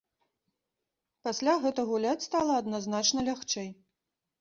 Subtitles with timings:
[1.27, 3.75] Пасля гэта гуляць стала адназначна лягчэй.